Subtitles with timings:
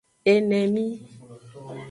[0.31, 0.85] Enemi.